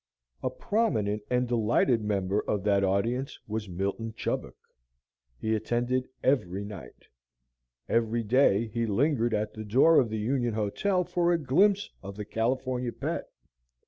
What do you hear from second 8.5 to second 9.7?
he lingered at the